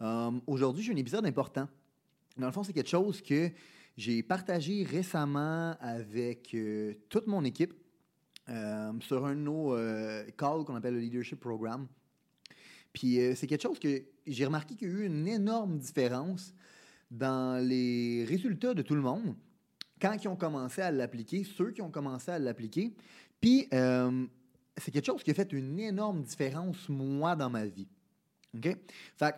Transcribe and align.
Euh, 0.00 0.30
Aujourd'hui, 0.46 0.82
j'ai 0.82 0.92
un 0.92 0.96
épisode 0.96 1.26
important. 1.26 1.68
Dans 2.36 2.46
le 2.46 2.52
fond, 2.52 2.62
c'est 2.62 2.72
quelque 2.72 2.88
chose 2.88 3.20
que 3.20 3.50
j'ai 3.96 4.22
partagé 4.22 4.82
récemment 4.82 5.76
avec 5.80 6.54
euh, 6.54 6.94
toute 7.08 7.26
mon 7.26 7.44
équipe 7.44 7.74
euh, 8.48 8.92
sur 9.00 9.26
un 9.26 9.34
de 9.34 9.40
nos 9.40 9.76
calls 10.38 10.64
qu'on 10.64 10.74
appelle 10.74 10.94
le 10.94 11.00
Leadership 11.00 11.40
Program. 11.40 11.86
Puis 12.92 13.18
c'est 13.36 13.46
quelque 13.46 13.62
chose 13.62 13.78
que 13.78 14.02
j'ai 14.26 14.44
remarqué 14.44 14.74
qu'il 14.74 14.88
y 14.88 14.90
a 14.90 14.94
eu 14.94 15.06
une 15.06 15.28
énorme 15.28 15.78
différence 15.78 16.52
dans 17.08 17.64
les 17.64 18.24
résultats 18.24 18.74
de 18.74 18.82
tout 18.82 18.96
le 18.96 19.00
monde 19.00 19.36
quand 20.00 20.12
ils 20.12 20.26
ont 20.26 20.34
commencé 20.34 20.82
à 20.82 20.90
l'appliquer, 20.90 21.44
ceux 21.44 21.70
qui 21.70 21.82
ont 21.82 21.90
commencé 21.90 22.32
à 22.32 22.38
l'appliquer. 22.40 22.92
Puis 23.40 23.68
c'est 23.70 24.90
quelque 24.90 25.06
chose 25.06 25.22
qui 25.22 25.30
a 25.30 25.34
fait 25.34 25.52
une 25.52 25.78
énorme 25.78 26.22
différence, 26.22 26.88
moi, 26.88 27.36
dans 27.36 27.50
ma 27.50 27.66
vie. 27.66 27.86
OK? 28.56 28.76
Fait 29.16 29.34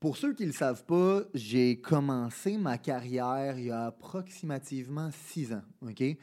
pour 0.00 0.16
ceux 0.16 0.32
qui 0.32 0.42
ne 0.42 0.48
le 0.48 0.52
savent 0.54 0.84
pas, 0.84 1.22
j'ai 1.34 1.80
commencé 1.80 2.56
ma 2.56 2.78
carrière 2.78 3.58
il 3.58 3.66
y 3.66 3.70
a 3.70 3.86
approximativement 3.86 5.10
six 5.26 5.52
ans. 5.52 5.62
OK? 5.82 6.02
Euh, 6.02 6.14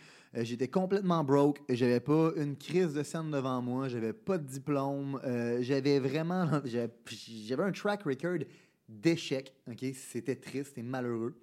J'étais 0.43 0.67
complètement 0.69 1.23
broke. 1.23 1.61
J'avais 1.69 1.99
pas 1.99 2.31
une 2.37 2.55
crise 2.55 2.93
de 2.93 3.03
scène 3.03 3.31
devant 3.31 3.61
moi. 3.61 3.89
J'avais 3.89 4.13
pas 4.13 4.37
de 4.37 4.47
diplôme. 4.47 5.19
Euh, 5.25 5.59
j'avais 5.61 5.99
vraiment. 5.99 6.49
J'avais 6.65 7.63
un 7.63 7.71
track 7.71 8.03
record 8.03 8.39
d'échec. 8.87 9.53
OK? 9.69 9.85
C'était 9.93 10.35
triste 10.35 10.77
et 10.77 10.83
malheureux. 10.83 11.35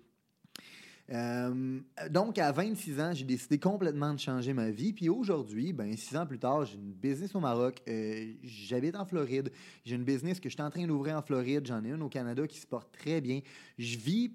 Euh, 1.10 1.80
donc, 2.10 2.38
à 2.38 2.52
26 2.52 3.00
ans, 3.00 3.12
j'ai 3.12 3.24
décidé 3.24 3.58
complètement 3.58 4.14
de 4.14 4.18
changer 4.18 4.52
ma 4.52 4.70
vie. 4.70 4.92
Puis 4.92 5.08
aujourd'hui, 5.08 5.72
ben, 5.72 5.94
six 5.96 6.16
ans 6.16 6.26
plus 6.26 6.38
tard, 6.38 6.64
j'ai 6.64 6.76
une 6.76 6.92
business 6.92 7.34
au 7.34 7.40
Maroc. 7.40 7.82
Euh, 7.88 8.32
J'habite 8.42 8.96
en 8.96 9.04
Floride. 9.04 9.50
J'ai 9.84 9.96
une 9.96 10.04
business 10.04 10.40
que 10.40 10.48
je 10.48 10.54
suis 10.54 10.62
en 10.62 10.70
train 10.70 10.86
d'ouvrir 10.86 11.16
en 11.16 11.22
Floride. 11.22 11.66
J'en 11.66 11.84
ai 11.84 11.90
une 11.90 12.02
au 12.02 12.08
Canada 12.08 12.46
qui 12.46 12.58
se 12.58 12.66
porte 12.66 12.92
très 12.92 13.20
bien. 13.20 13.40
Je 13.78 13.98
vis, 13.98 14.32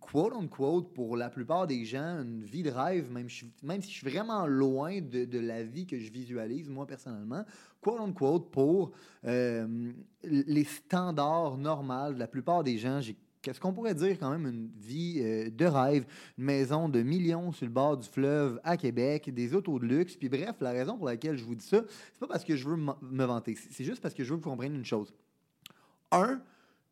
quote 0.00 0.34
unquote, 0.34 0.92
pour 0.92 1.16
la 1.16 1.30
plupart 1.30 1.66
des 1.66 1.84
gens, 1.84 2.22
une 2.22 2.42
vie 2.42 2.62
de 2.62 2.70
rêve, 2.70 3.10
même, 3.12 3.28
si 3.28 3.46
je 3.62 3.86
suis 3.86 4.08
vraiment 4.08 4.46
loin 4.46 5.00
de, 5.00 5.38
la 5.38 5.62
vie 5.62 5.86
que 5.86 5.98
je 5.98 6.10
visualise, 6.10 6.68
moi 6.68 6.86
personnellement. 6.86 7.44
Quote 7.80 8.00
unquote, 8.00 8.50
pour 8.50 8.90
euh, 9.24 9.92
les 10.24 10.64
standards 10.64 11.56
normaux 11.56 12.12
de 12.12 12.18
la 12.18 12.26
plupart 12.26 12.64
des 12.64 12.76
gens, 12.76 13.00
qu'est-ce 13.42 13.60
qu'on 13.60 13.72
pourrait 13.72 13.94
dire 13.94 14.18
quand 14.18 14.30
même 14.30 14.46
une 14.46 14.70
vie 14.78 15.20
euh, 15.20 15.50
de 15.50 15.64
rêve, 15.64 16.06
une 16.36 16.44
maison 16.44 16.88
de 16.88 17.02
millions 17.02 17.52
sur 17.52 17.66
le 17.66 17.72
bord 17.72 17.96
du 17.96 18.08
fleuve 18.08 18.60
à 18.64 18.76
Québec, 18.76 19.32
des 19.32 19.54
autos 19.54 19.78
de 19.78 19.86
luxe. 19.86 20.16
Puis 20.16 20.28
bref, 20.28 20.56
la 20.60 20.72
raison 20.72 20.96
pour 20.96 21.06
laquelle 21.06 21.36
je 21.36 21.44
vous 21.44 21.54
dis 21.54 21.66
ça, 21.66 21.82
c'est 22.12 22.20
pas 22.20 22.26
parce 22.26 22.44
que 22.44 22.56
je 22.56 22.68
veux 22.68 22.76
me 22.76 23.24
vanter, 23.24 23.56
c'est 23.70 23.84
juste 23.84 24.00
parce 24.00 24.14
que 24.14 24.24
je 24.24 24.30
veux 24.30 24.38
que 24.38 24.44
vous 24.44 24.50
compreniez 24.50 24.76
une 24.76 24.84
chose. 24.84 25.12
Un, 26.10 26.40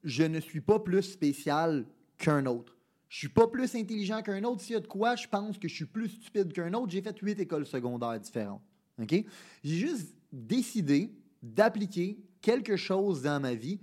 je 0.04 0.24
ne 0.24 0.40
suis 0.40 0.60
pas 0.60 0.78
plus 0.78 1.02
spécial 1.02 1.86
qu'un 2.18 2.46
autre. 2.46 2.76
Je 3.08 3.18
suis 3.18 3.28
pas 3.28 3.46
plus 3.46 3.74
intelligent 3.74 4.22
qu'un 4.22 4.42
autre. 4.44 4.62
S'il 4.62 4.74
y 4.74 4.76
a 4.76 4.80
de 4.80 4.86
quoi, 4.86 5.16
je 5.16 5.28
pense 5.28 5.58
que 5.58 5.68
je 5.68 5.74
suis 5.74 5.86
plus 5.86 6.08
stupide 6.08 6.52
qu'un 6.52 6.72
autre. 6.74 6.90
J'ai 6.90 7.02
fait 7.02 7.16
huit 7.20 7.38
écoles 7.38 7.66
secondaires 7.66 8.18
différentes. 8.18 8.62
J'ai 8.98 9.24
juste 9.62 10.14
décidé 10.32 11.12
d'appliquer 11.42 12.18
quelque 12.40 12.76
chose 12.76 13.22
dans 13.22 13.40
ma 13.40 13.54
vie 13.54 13.80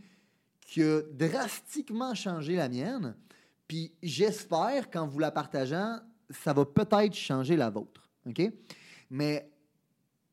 qui 0.66 0.81
a 0.84 1.01
drastiquement 1.12 2.13
changé 2.16 2.56
la 2.56 2.69
mienne. 2.69 3.16
Puis 3.68 3.94
j'espère 4.01 4.90
qu'en 4.90 5.07
vous 5.07 5.19
la 5.19 5.31
partageant, 5.31 6.00
ça 6.29 6.53
va 6.53 6.66
peut-être 6.66 7.13
changer 7.13 7.56
la 7.56 7.69
vôtre. 7.69 8.09
OK? 8.28 8.41
Mais 9.09 9.50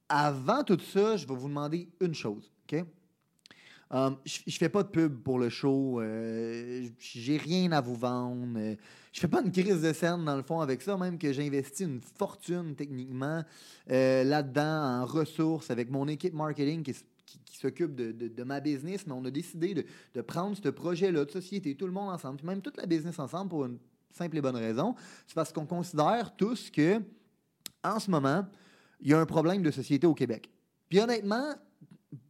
avant 0.08 0.64
tout 0.64 0.78
ça, 0.80 1.16
je 1.16 1.26
vais 1.26 1.34
vous 1.34 1.48
demander 1.48 1.88
une 2.00 2.14
chose. 2.14 2.50
OK? 2.70 2.84
Um, 3.92 4.18
je 4.24 4.38
ne 4.46 4.52
fais 4.52 4.68
pas 4.68 4.84
de 4.84 4.88
pub 4.88 5.20
pour 5.20 5.40
le 5.40 5.48
show. 5.48 6.00
euh, 6.00 6.88
j'ai 7.00 7.36
rien 7.36 7.72
à 7.72 7.80
vous 7.80 7.96
vendre. 7.96 8.56
euh, 8.56 8.76
je 9.12 9.18
fais 9.18 9.26
pas 9.26 9.42
une 9.42 9.50
crise 9.50 9.82
de 9.82 9.92
scène 9.92 10.24
dans 10.24 10.36
le 10.36 10.44
fond 10.44 10.60
avec 10.60 10.80
ça, 10.80 10.96
même 10.96 11.18
que 11.18 11.32
j'ai 11.32 11.44
investi 11.44 11.82
une 11.82 12.00
fortune 12.00 12.76
techniquement 12.76 13.42
euh, 13.90 14.22
là-dedans 14.22 14.62
en 15.02 15.04
ressources 15.04 15.70
avec 15.72 15.90
mon 15.90 16.06
équipe 16.06 16.34
marketing 16.34 16.84
qui, 16.84 16.92
s- 16.92 17.04
qui- 17.44 17.58
s'occupe 17.58 17.94
de, 17.94 18.44
ma 18.44 18.60
business. 18.60 19.06
Mais 19.06 19.12
on 19.12 19.24
a 19.24 19.30
décidé 19.30 19.74
de, 20.14 20.20
prendre 20.22 20.56
ce 20.56 20.68
projet-là 20.68 21.24
de 21.24 21.30
société, 21.30 21.74
tout 21.74 21.86
le 21.86 21.92
monde 21.92 22.10
ensemble, 22.10 22.40
même 22.44 22.62
toute 22.62 22.76
la 22.76 22.86
business 22.86 23.18
ensemble 23.18 23.50
pour 23.50 23.66
une 23.66 23.78
simple 24.10 24.38
et 24.38 24.40
bonne 24.40 24.56
raison. 24.56 24.94
C'est 25.26 25.34
parce 25.34 25.52
qu'on 25.52 25.66
considère 25.66 26.34
tous 26.36 26.70
que 26.70 27.00
en 27.82 27.98
ce 27.98 28.10
moment, 28.10 28.46
il 29.00 29.10
y 29.10 29.14
a 29.14 29.20
un 29.20 29.26
problème 29.26 29.62
de 29.62 29.70
société 29.70 30.06
au 30.06 30.14
Québec. 30.14 30.50
Puis 30.88 31.00
honnêtement, 31.00 31.54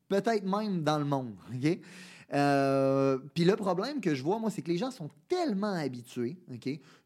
peut-être 0.08 0.44
même 0.44 0.82
dans 0.82 0.98
le 0.98 1.04
monde. 1.04 1.34
Euh, 2.32 3.18
puis 3.34 3.44
le 3.44 3.56
problème 3.56 4.00
que 4.00 4.14
je 4.14 4.22
vois, 4.22 4.38
moi, 4.38 4.50
c'est 4.50 4.62
que 4.62 4.70
les 4.70 4.78
gens 4.78 4.90
sont 4.90 5.10
tellement 5.28 5.72
habitués 5.72 6.36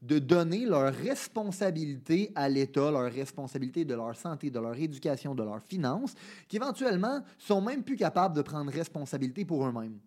de 0.02 0.18
donner 0.18 0.66
leur 0.66 0.92
responsabilité 0.92 2.30
à 2.34 2.48
l'État, 2.48 2.90
leur 2.90 3.10
responsabilité 3.10 3.84
de 3.84 3.94
leur 3.94 4.14
santé, 4.16 4.50
de 4.50 4.58
leur 4.58 4.76
éducation, 4.76 5.34
de 5.34 5.42
leurs 5.42 5.62
finances, 5.62 6.14
qu'éventuellement 6.48 7.22
sont 7.38 7.60
même 7.60 7.82
plus 7.82 7.96
capables 7.96 8.36
de 8.36 8.42
prendre 8.42 8.70
responsabilité 8.70 9.44
pour 9.44 9.66
eux-mêmes. 9.66 9.98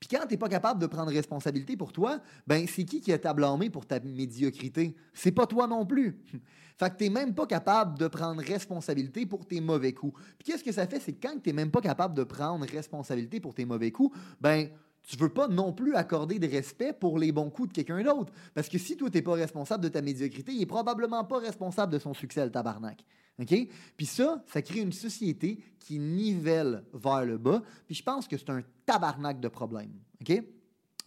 Puis 0.00 0.08
quand 0.08 0.26
tu 0.26 0.36
pas 0.36 0.48
capable 0.48 0.80
de 0.80 0.86
prendre 0.86 1.10
responsabilité 1.10 1.76
pour 1.76 1.92
toi, 1.92 2.20
ben 2.46 2.66
c'est 2.66 2.84
qui 2.84 3.00
qui 3.00 3.10
est 3.10 3.26
à 3.26 3.32
blâmer 3.32 3.70
pour 3.70 3.86
ta 3.86 4.00
médiocrité? 4.00 4.94
C'est 5.12 5.32
pas 5.32 5.46
toi 5.46 5.66
non 5.66 5.86
plus. 5.86 6.18
Fait 6.78 6.90
que 6.90 7.04
tu 7.04 7.10
même 7.10 7.34
pas 7.34 7.46
capable 7.46 7.98
de 7.98 8.08
prendre 8.08 8.42
responsabilité 8.42 9.26
pour 9.26 9.46
tes 9.46 9.60
mauvais 9.60 9.92
coups. 9.92 10.20
Puis 10.38 10.46
qu'est-ce 10.46 10.64
que 10.64 10.72
ça 10.72 10.86
fait? 10.86 10.98
C'est 10.98 11.12
que 11.12 11.28
quand 11.28 11.40
tu 11.40 11.52
même 11.52 11.70
pas 11.70 11.80
capable 11.80 12.14
de 12.14 12.24
prendre 12.24 12.66
responsabilité 12.66 13.38
pour 13.40 13.54
tes 13.54 13.64
mauvais 13.64 13.92
coups, 13.92 14.16
ben 14.40 14.68
tu 15.04 15.16
veux 15.16 15.28
pas 15.28 15.48
non 15.48 15.72
plus 15.72 15.94
accorder 15.94 16.38
de 16.38 16.48
respect 16.48 16.92
pour 16.92 17.18
les 17.18 17.32
bons 17.32 17.50
coups 17.50 17.68
de 17.68 17.74
quelqu'un 17.74 18.02
d'autre. 18.02 18.32
Parce 18.54 18.68
que 18.68 18.78
si 18.78 18.96
toi, 18.96 19.10
tu 19.10 19.18
n'es 19.18 19.22
pas 19.22 19.34
responsable 19.34 19.82
de 19.84 19.88
ta 19.88 20.00
médiocrité, 20.00 20.52
il 20.52 20.62
est 20.62 20.66
probablement 20.66 21.24
pas 21.24 21.38
responsable 21.38 21.92
de 21.92 21.98
son 21.98 22.14
succès, 22.14 22.44
le 22.44 22.50
tabarnak. 22.50 23.04
OK? 23.40 23.68
Puis 23.96 24.06
ça, 24.06 24.42
ça 24.46 24.62
crée 24.62 24.80
une 24.80 24.92
société 24.92 25.58
qui 25.78 25.98
nivelle 25.98 26.84
vers 26.92 27.24
le 27.24 27.38
bas. 27.38 27.62
Puis 27.86 27.96
je 27.96 28.02
pense 28.02 28.28
que 28.28 28.36
c'est 28.36 28.50
un 28.50 28.62
tabarnak 28.86 29.40
de 29.40 29.48
problème. 29.48 29.92
OK? 30.20 30.42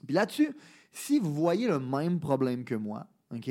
Puis 0.05 0.13
là-dessus, 0.13 0.55
si 0.91 1.19
vous 1.19 1.33
voyez 1.33 1.67
le 1.67 1.79
même 1.79 2.19
problème 2.19 2.63
que 2.63 2.75
moi, 2.75 3.07
OK? 3.33 3.49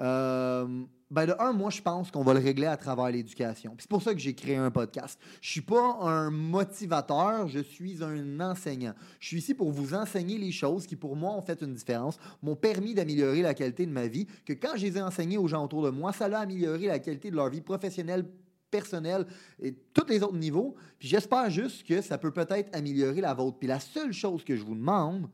Euh, 0.00 0.84
ben 1.12 1.26
de 1.26 1.34
un, 1.38 1.52
moi, 1.52 1.68
je 1.68 1.82
pense 1.82 2.10
qu'on 2.10 2.22
va 2.22 2.32
le 2.32 2.40
régler 2.40 2.66
à 2.66 2.78
travers 2.78 3.10
l'éducation. 3.10 3.76
C'est 3.78 3.88
pour 3.88 4.00
ça 4.00 4.14
que 4.14 4.18
j'ai 4.18 4.34
créé 4.34 4.56
un 4.56 4.70
podcast. 4.70 5.20
Je 5.42 5.50
suis 5.50 5.60
pas 5.60 5.98
un 6.00 6.30
motivateur, 6.30 7.48
je 7.48 7.58
suis 7.58 8.02
un 8.02 8.40
enseignant. 8.40 8.94
Je 9.20 9.28
suis 9.28 9.36
ici 9.36 9.52
pour 9.52 9.70
vous 9.70 9.92
enseigner 9.92 10.38
les 10.38 10.52
choses 10.52 10.86
qui, 10.86 10.96
pour 10.96 11.14
moi, 11.14 11.32
ont 11.32 11.42
fait 11.42 11.60
une 11.60 11.74
différence, 11.74 12.18
m'ont 12.42 12.56
permis 12.56 12.94
d'améliorer 12.94 13.42
la 13.42 13.52
qualité 13.52 13.84
de 13.84 13.92
ma 13.92 14.06
vie, 14.06 14.26
que 14.46 14.54
quand 14.54 14.74
je 14.76 14.86
les 14.86 14.96
ai 14.96 15.02
enseignés 15.02 15.36
aux 15.36 15.46
gens 15.46 15.62
autour 15.62 15.82
de 15.82 15.90
moi, 15.90 16.14
ça 16.14 16.24
a 16.24 16.38
amélioré 16.38 16.86
la 16.86 16.98
qualité 16.98 17.30
de 17.30 17.36
leur 17.36 17.50
vie 17.50 17.60
professionnelle, 17.60 18.26
personnelle 18.70 19.26
et 19.60 19.74
tous 19.92 20.06
les 20.06 20.22
autres 20.22 20.38
niveaux. 20.38 20.74
Puis 20.98 21.08
j'espère 21.08 21.50
juste 21.50 21.86
que 21.86 22.00
ça 22.00 22.16
peut 22.16 22.32
peut-être 22.32 22.74
améliorer 22.74 23.20
la 23.20 23.34
vôtre. 23.34 23.58
Puis 23.58 23.68
la 23.68 23.80
seule 23.80 24.14
chose 24.14 24.44
que 24.44 24.56
je 24.56 24.64
vous 24.64 24.74
demande, 24.74 25.28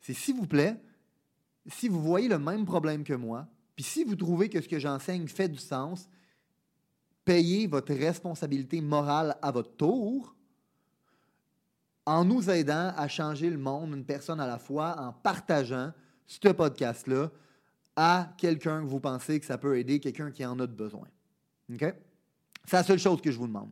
c'est 0.00 0.12
s'il 0.12 0.34
vous 0.34 0.48
plaît, 0.48 0.74
si 1.68 1.88
vous 1.88 2.02
voyez 2.02 2.26
le 2.26 2.40
même 2.40 2.64
problème 2.64 3.04
que 3.04 3.14
moi, 3.14 3.46
puis 3.78 3.84
si 3.84 4.02
vous 4.02 4.16
trouvez 4.16 4.48
que 4.48 4.60
ce 4.60 4.66
que 4.66 4.80
j'enseigne 4.80 5.28
fait 5.28 5.48
du 5.48 5.60
sens, 5.60 6.08
payez 7.24 7.68
votre 7.68 7.94
responsabilité 7.94 8.80
morale 8.80 9.38
à 9.40 9.52
votre 9.52 9.76
tour 9.76 10.34
en 12.04 12.24
nous 12.24 12.50
aidant 12.50 12.92
à 12.96 13.06
changer 13.06 13.48
le 13.48 13.56
monde 13.56 13.94
une 13.94 14.04
personne 14.04 14.40
à 14.40 14.48
la 14.48 14.58
fois, 14.58 14.98
en 14.98 15.12
partageant 15.12 15.92
ce 16.26 16.48
podcast-là 16.48 17.30
à 17.94 18.34
quelqu'un 18.36 18.82
que 18.82 18.88
vous 18.88 18.98
pensez 18.98 19.38
que 19.38 19.46
ça 19.46 19.58
peut 19.58 19.78
aider, 19.78 20.00
quelqu'un 20.00 20.32
qui 20.32 20.44
en 20.44 20.58
a 20.58 20.66
de 20.66 20.74
besoin. 20.74 21.06
OK? 21.72 21.84
C'est 22.64 22.76
la 22.76 22.82
seule 22.82 22.98
chose 22.98 23.22
que 23.22 23.30
je 23.30 23.38
vous 23.38 23.46
demande. 23.46 23.70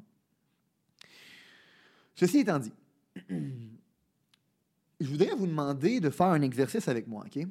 Ceci 2.14 2.38
étant 2.38 2.60
dit, 2.60 2.72
je 5.00 5.08
voudrais 5.08 5.34
vous 5.34 5.48
demander 5.48 5.98
de 5.98 6.10
faire 6.10 6.28
un 6.28 6.42
exercice 6.42 6.86
avec 6.86 7.08
moi, 7.08 7.24
OK? 7.26 7.44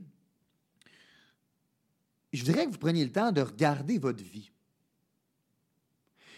Je 2.35 2.45
voudrais 2.45 2.65
que 2.65 2.71
vous 2.71 2.77
preniez 2.77 3.03
le 3.03 3.11
temps 3.11 3.31
de 3.31 3.41
regarder 3.41 3.97
votre 3.97 4.23
vie. 4.23 4.51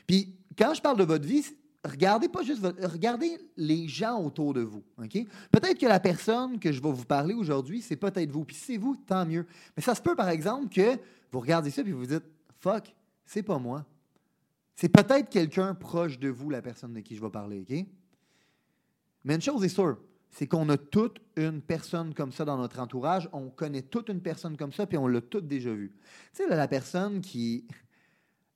Puis, 0.05 0.35
quand 0.57 0.73
je 0.73 0.81
parle 0.81 0.97
de 0.97 1.03
votre 1.03 1.25
vie, 1.25 1.45
regardez 1.83 2.29
pas 2.29 2.43
juste 2.43 2.61
votre, 2.61 2.81
regardez 2.87 3.37
les 3.57 3.87
gens 3.87 4.21
autour 4.23 4.53
de 4.53 4.61
vous. 4.61 4.83
Peut-être 5.51 5.77
que 5.77 5.85
la 5.85 5.99
personne 5.99 6.59
que 6.59 6.71
je 6.71 6.81
vais 6.81 6.91
vous 6.91 7.05
parler 7.05 7.33
aujourd'hui, 7.33 7.81
c'est 7.81 7.95
peut-être 7.95 8.31
vous. 8.31 8.45
Puis 8.45 8.55
c'est 8.55 8.77
vous, 8.77 8.95
tant 8.95 9.25
mieux. 9.25 9.45
Mais 9.75 9.83
ça 9.83 9.95
se 9.95 10.01
peut, 10.01 10.15
par 10.15 10.29
exemple, 10.29 10.73
que 10.73 10.97
vous 11.31 11.39
regardez 11.39 11.71
ça 11.71 11.81
et 11.81 11.91
vous 11.91 12.05
dites 12.05 12.23
Fuck, 12.59 12.93
c'est 13.25 13.43
pas 13.43 13.59
moi. 13.59 13.85
C'est 14.75 14.89
peut-être 14.89 15.29
quelqu'un 15.29 15.73
proche 15.73 16.19
de 16.19 16.29
vous, 16.29 16.49
la 16.49 16.61
personne 16.61 16.93
de 16.93 16.99
qui 16.99 17.15
je 17.15 17.21
vais 17.21 17.29
parler. 17.29 17.59
ok 17.61 17.85
Mais 19.23 19.35
une 19.35 19.41
chose 19.41 19.63
est 19.63 19.69
sûre, 19.69 19.97
c'est 20.29 20.47
qu'on 20.47 20.69
a 20.69 20.77
toute 20.77 21.19
une 21.35 21.61
personne 21.61 22.13
comme 22.13 22.31
ça 22.31 22.45
dans 22.45 22.57
notre 22.57 22.79
entourage. 22.79 23.29
On 23.33 23.49
connaît 23.49 23.81
toute 23.81 24.09
une 24.09 24.21
personne 24.21 24.57
comme 24.57 24.73
ça, 24.73 24.85
puis 24.85 24.97
on 24.97 25.07
l'a 25.07 25.21
toute 25.21 25.47
déjà 25.47 25.73
vue. 25.73 25.93
Tu 26.33 26.43
sais, 26.43 26.47
la 26.47 26.67
personne 26.67 27.21
qui 27.21 27.67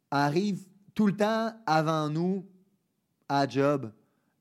arrive 0.10 0.66
tout 0.94 1.08
le 1.08 1.16
temps 1.16 1.54
avant 1.66 2.10
nous 2.10 2.46
à 3.30 3.48
job, 3.48 3.92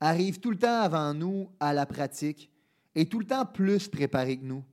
arrive 0.01 0.41
tout 0.41 0.51
le 0.51 0.59
temps 0.59 0.81
avant 0.81 1.15
nous 1.15 1.51
à 1.61 1.73
la 1.73 1.87
pratique, 1.87 2.51
est 2.95 3.11
tout 3.11 3.21
le 3.21 3.27
temps 3.27 3.47
plus 3.47 3.89
préparée 3.89 4.39
que 4.39 4.45
nous. 4.45 4.65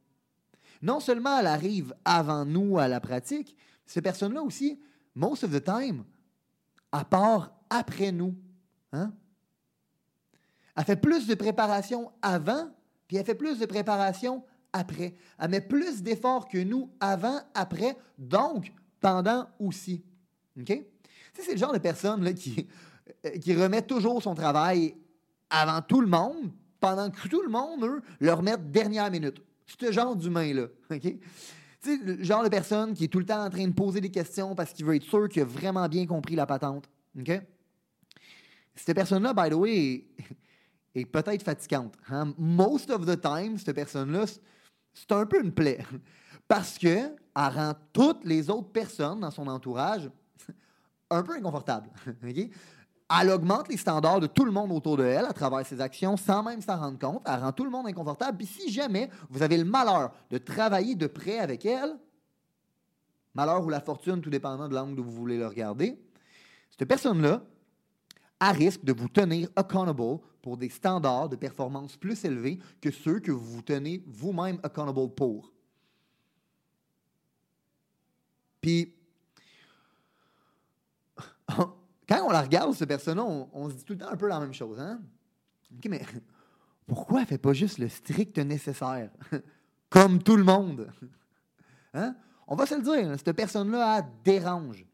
Non 0.82 1.00
seulement 1.00 1.40
elle 1.40 1.48
arrive 1.48 1.94
avant 2.06 2.46
nous 2.46 2.78
à 2.78 2.88
la 2.88 3.00
pratique, 3.00 3.56
ces 3.86 4.02
personnes-là 4.02 4.42
aussi, 4.42 4.80
most 5.16 5.44
of 5.44 5.52
the 5.52 5.64
time, 5.64 6.04
à 6.92 7.06
part 7.06 7.56
après 7.70 8.12
nous. 8.12 8.36
Hein? 8.92 9.14
Elle 10.78 10.84
fait 10.84 10.96
plus 10.96 11.28
de 11.28 11.34
préparation 11.34 12.12
avant, 12.22 12.70
puis 13.08 13.18
elle 13.18 13.26
fait 13.26 13.36
plus 13.36 13.60
de 13.60 13.66
préparation 13.66 14.44
après. 14.72 15.16
Elle 15.40 15.50
met 15.50 15.62
plus 15.62 16.04
d'efforts 16.04 16.48
que 16.48 16.60
nous 16.60 16.92
avant, 17.00 17.40
après, 17.56 17.98
donc 18.18 18.72
pendant 19.02 19.48
aussi. 19.60 20.04
OK? 20.60 20.84
c'est 21.34 21.52
le 21.52 21.58
genre 21.58 21.74
de 21.74 21.78
personne 21.78 22.24
là, 22.24 22.34
qui, 22.34 22.68
euh, 23.26 23.30
qui 23.38 23.54
remet 23.54 23.82
toujours 23.82 24.22
son 24.24 24.34
travail 24.34 24.96
avant 25.50 25.82
tout 25.82 26.02
le 26.02 26.08
monde, 26.08 26.52
pendant 26.80 27.10
que 27.10 27.28
tout 27.28 27.42
le 27.42 27.50
monde, 27.50 27.84
eux, 27.84 28.02
le 28.20 28.34
remettent 28.34 28.72
dernière 28.72 29.10
minute. 29.12 29.42
Ce 29.66 29.92
genre 29.92 30.16
d'humain-là. 30.16 30.68
OK? 30.92 31.16
le 31.86 32.22
genre 32.22 32.44
de 32.44 32.50
personne 32.50 32.94
qui 32.94 33.06
est 33.06 33.08
tout 33.08 33.20
le 33.20 33.26
temps 33.26 33.46
en 33.46 33.50
train 33.50 33.66
de 33.66 33.74
poser 33.74 34.02
des 34.02 34.10
questions 34.10 34.56
parce 34.56 34.74
qu'il 34.74 34.86
veut 34.86 34.96
être 34.96 35.06
sûr 35.06 35.30
qu'il 35.30 35.42
a 35.42 35.46
vraiment 35.46 35.88
bien 35.88 36.06
compris 36.06 36.36
la 36.36 36.46
patente. 36.46 36.90
Cette 38.76 38.94
personne-là, 38.94 39.34
by 39.34 39.50
the 39.50 39.54
way, 39.54 40.06
est, 41.00 41.06
peut-être 41.06 41.44
fatigante. 41.44 41.94
Hein? 42.10 42.34
Most 42.38 42.90
of 42.90 43.06
the 43.06 43.20
time, 43.20 43.58
cette 43.58 43.76
personne-là, 43.76 44.26
c'est 44.94 45.12
un 45.12 45.26
peu 45.26 45.44
une 45.44 45.52
plaie. 45.52 45.84
Parce 46.48 46.78
qu'elle 46.78 47.16
rend 47.36 47.74
toutes 47.92 48.24
les 48.24 48.50
autres 48.50 48.72
personnes 48.72 49.20
dans 49.20 49.32
son 49.32 49.48
entourage 49.48 50.10
un 51.10 51.24
peu 51.24 51.34
inconfortables. 51.36 51.90
Elle 53.20 53.30
augmente 53.30 53.70
les 53.70 53.78
standards 53.78 54.20
de 54.20 54.28
tout 54.28 54.44
le 54.44 54.52
monde 54.52 54.70
autour 54.74 54.98
de 54.98 55.04
elle 55.04 55.24
à 55.24 55.32
travers 55.32 55.66
ses 55.66 55.80
actions 55.80 56.18
sans 56.18 56.44
même 56.44 56.60
s'en 56.60 56.78
rendre 56.78 57.00
compte. 57.00 57.22
Elle 57.26 57.40
rend 57.40 57.54
tout 57.54 57.64
le 57.64 57.70
monde 57.70 57.88
inconfortable. 57.88 58.38
Puis 58.38 58.48
si 58.48 58.70
jamais 58.70 59.10
vous 59.30 59.42
avez 59.42 59.56
le 59.56 59.64
malheur 59.64 60.12
de 60.30 60.38
travailler 60.38 60.94
de 60.94 61.08
près 61.08 61.40
avec 61.40 61.66
elle, 61.66 61.96
malheur 63.34 63.64
ou 63.64 63.70
la 63.70 63.80
fortune, 63.80 64.20
tout 64.20 64.30
dépendant 64.30 64.68
de 64.68 64.76
l'angle 64.76 65.00
où 65.00 65.06
vous 65.06 65.12
voulez 65.12 65.38
le 65.38 65.48
regarder, 65.48 65.98
cette 66.70 66.86
personne-là 66.86 67.42
a 68.40 68.52
risque 68.52 68.84
de 68.84 68.94
vous 68.94 69.08
tenir 69.08 69.50
accountable 69.56 70.20
pour 70.48 70.56
des 70.56 70.70
standards 70.70 71.28
de 71.28 71.36
performance 71.36 71.98
plus 71.98 72.24
élevés 72.24 72.58
que 72.80 72.90
ceux 72.90 73.20
que 73.20 73.34
vous 73.34 73.56
vous 73.56 73.62
tenez 73.62 74.02
vous-même 74.08 74.62
accountable 74.64 75.14
pour. 75.14 75.52
Puis, 78.62 78.96
quand 81.50 82.26
on 82.26 82.30
la 82.30 82.44
regarde, 82.44 82.74
cette 82.76 82.88
personne-là, 82.88 83.26
on, 83.26 83.70
se 83.70 83.76
dit 83.76 83.84
tout 83.84 83.92
le 83.92 84.00
temps 84.00 84.08
un 84.08 84.16
peu 84.16 84.30
la 84.30 84.40
même 84.40 84.54
chose. 84.54 84.80
Hein? 84.80 85.02
OK, 85.76 85.90
mais 85.90 86.02
pourquoi 86.86 87.18
elle 87.18 87.24
ne 87.24 87.28
fait 87.28 87.38
pas 87.38 87.52
juste 87.52 87.78
le 87.80 87.90
strict 87.90 88.38
nécessaire? 88.38 89.12
Comme 89.90 90.24
tout 90.24 90.38
le 90.38 90.46
monde. 90.46 90.90
Hein? 91.94 92.16
On 92.48 92.56
va 92.56 92.66
se 92.66 92.76
le 92.76 92.84
dire, 92.84 93.18
cette 93.18 93.36
personne-là, 93.36 94.08
dérange. 94.24 94.86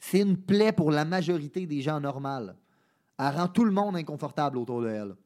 C'est 0.00 0.20
une 0.20 0.36
plaie 0.36 0.72
pour 0.72 0.90
la 0.90 1.04
majorité 1.04 1.66
des 1.66 1.82
gens 1.82 2.00
normaux. 2.00 2.52
Elle 3.18 3.36
rend 3.36 3.48
tout 3.48 3.64
le 3.64 3.72
monde 3.72 3.96
inconfortable 3.96 4.58
autour 4.58 4.82
de 4.82 4.88
elle. 4.88 5.16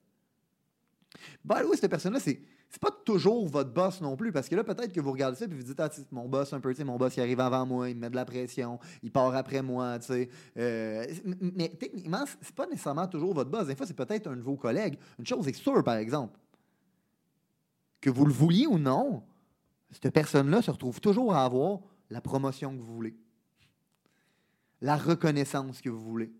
Ben 1.44 1.62
oui, 1.68 1.76
cette 1.76 1.90
personne-là, 1.90 2.20
c'est 2.20 2.40
c'est 2.70 2.80
pas 2.80 2.92
toujours 3.04 3.48
votre 3.48 3.72
boss 3.72 4.00
non 4.00 4.16
plus, 4.16 4.30
parce 4.30 4.48
que 4.48 4.54
là, 4.54 4.62
peut-être 4.62 4.92
que 4.92 5.00
vous 5.00 5.10
regardez 5.10 5.36
ça 5.36 5.44
et 5.44 5.48
vous 5.48 5.62
dites, 5.62 5.80
ah, 5.80 5.90
mon 6.12 6.28
boss, 6.28 6.52
un 6.52 6.60
peu, 6.60 6.72
mon 6.84 6.98
boss, 6.98 7.16
il 7.16 7.20
arrive 7.20 7.40
avant 7.40 7.66
moi, 7.66 7.90
il 7.90 7.96
me 7.96 8.02
met 8.02 8.10
de 8.10 8.14
la 8.14 8.24
pression, 8.24 8.78
il 9.02 9.10
part 9.10 9.34
après 9.34 9.60
moi, 9.60 9.98
tu 9.98 10.06
sais. 10.06 10.28
Euh, 10.56 11.04
mais 11.40 11.70
techniquement, 11.70 12.24
c'est 12.40 12.54
pas 12.54 12.66
nécessairement 12.66 13.08
toujours 13.08 13.34
votre 13.34 13.50
boss. 13.50 13.66
Des 13.66 13.74
fois, 13.74 13.86
c'est 13.86 13.96
peut-être 13.96 14.28
un 14.28 14.36
de 14.36 14.40
vos 14.40 14.56
collègues. 14.56 14.96
Une 15.18 15.26
chose 15.26 15.48
est 15.48 15.52
sûre, 15.52 15.82
par 15.82 15.96
exemple, 15.96 16.38
que 18.00 18.08
vous 18.08 18.24
le 18.24 18.32
vouliez 18.32 18.68
ou 18.68 18.78
non, 18.78 19.24
cette 19.90 20.14
personne-là 20.14 20.62
se 20.62 20.70
retrouve 20.70 21.00
toujours 21.00 21.34
à 21.34 21.44
avoir 21.44 21.80
la 22.08 22.20
promotion 22.20 22.72
que 22.76 22.80
vous 22.80 22.94
voulez, 22.94 23.16
la 24.80 24.96
reconnaissance 24.96 25.80
que 25.80 25.90
vous 25.90 26.00
voulez, 26.00 26.32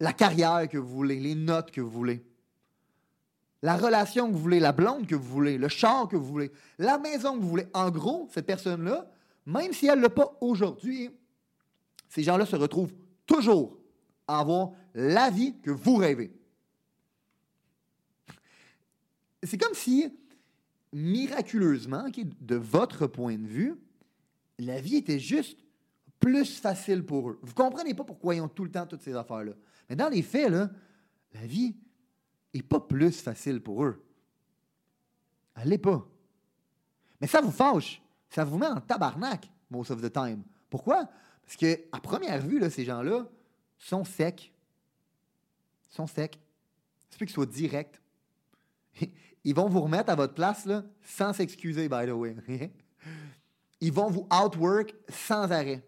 la 0.00 0.12
carrière 0.12 0.68
que 0.68 0.78
vous 0.78 0.88
voulez, 0.88 1.20
les 1.20 1.34
notes 1.34 1.70
que 1.70 1.80
vous 1.80 1.90
voulez 1.90 2.24
la 3.62 3.76
relation 3.76 4.28
que 4.28 4.32
vous 4.32 4.38
voulez, 4.38 4.60
la 4.60 4.72
blonde 4.72 5.06
que 5.06 5.14
vous 5.14 5.28
voulez, 5.28 5.58
le 5.58 5.68
char 5.68 6.08
que 6.08 6.16
vous 6.16 6.26
voulez, 6.26 6.52
la 6.78 6.98
maison 6.98 7.36
que 7.36 7.42
vous 7.42 7.48
voulez. 7.48 7.66
En 7.74 7.90
gros, 7.90 8.28
cette 8.32 8.46
personne-là, 8.46 9.10
même 9.46 9.72
si 9.72 9.86
elle 9.86 9.98
ne 9.98 10.02
l'a 10.02 10.10
pas 10.10 10.36
aujourd'hui, 10.40 11.10
ces 12.08 12.22
gens-là 12.22 12.46
se 12.46 12.56
retrouvent 12.56 12.94
toujours 13.26 13.78
à 14.26 14.40
avoir 14.40 14.70
la 14.94 15.30
vie 15.30 15.54
que 15.60 15.70
vous 15.70 15.96
rêvez. 15.96 16.32
C'est 19.42 19.58
comme 19.58 19.74
si, 19.74 20.12
miraculeusement, 20.92 22.06
de 22.40 22.56
votre 22.56 23.06
point 23.06 23.36
de 23.36 23.46
vue, 23.46 23.74
la 24.58 24.80
vie 24.80 24.96
était 24.96 25.20
juste 25.20 25.58
plus 26.20 26.58
facile 26.60 27.04
pour 27.04 27.30
eux. 27.30 27.38
Vous 27.42 27.48
ne 27.48 27.54
comprenez 27.54 27.94
pas 27.94 28.04
pourquoi 28.04 28.34
ils 28.34 28.40
ont 28.40 28.48
tout 28.48 28.64
le 28.64 28.70
temps 28.70 28.86
toutes 28.86 29.02
ces 29.02 29.14
affaires-là. 29.14 29.52
Mais 29.88 29.96
dans 29.96 30.08
les 30.08 30.22
faits, 30.22 30.50
la 30.50 31.46
vie 31.46 31.76
n'est 32.54 32.62
pas 32.62 32.80
plus 32.80 33.20
facile 33.20 33.62
pour 33.62 33.84
eux. 33.84 34.04
Elle 35.56 35.68
l'est 35.68 35.78
pas. 35.78 36.06
Mais 37.20 37.26
ça 37.26 37.40
vous 37.40 37.50
fâche. 37.50 38.02
Ça 38.30 38.44
vous 38.44 38.58
met 38.58 38.66
en 38.66 38.80
tabarnak, 38.80 39.50
most 39.70 39.90
of 39.90 40.02
the 40.02 40.12
time. 40.12 40.42
Pourquoi? 40.68 41.08
Parce 41.44 41.56
qu'à 41.56 42.00
première 42.02 42.40
vue, 42.40 42.62
ces 42.70 42.84
gens-là 42.84 43.26
sont 43.78 44.04
secs. 44.04 44.52
Ils 45.90 45.94
sont 45.94 46.06
secs. 46.06 46.38
C'est 47.08 47.16
plus 47.16 47.26
qu'ils 47.26 47.34
soient 47.34 47.46
directs. 47.46 48.00
Ils 49.44 49.54
vont 49.54 49.68
vous 49.68 49.80
remettre 49.80 50.10
à 50.10 50.14
votre 50.14 50.34
place 50.34 50.68
sans 51.02 51.32
s'excuser, 51.32 51.88
by 51.88 52.06
the 52.06 52.10
way. 52.10 52.36
Ils 53.80 53.92
vont 53.92 54.10
vous 54.10 54.26
outwork 54.30 54.94
sans 55.08 55.50
arrêt. 55.50 55.87